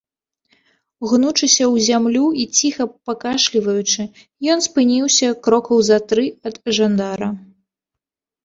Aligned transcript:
Гнучыся 1.09 1.65
ў 1.73 1.83
зямлю 1.87 2.23
і 2.43 2.47
ціха 2.61 2.87
пакашліваючы, 3.09 4.01
ён 4.55 4.59
спыніўся 4.67 5.27
крокаў 5.49 5.77
за 5.91 5.97
тры 6.09 6.25
ад 6.51 6.55
жандара. 6.81 7.29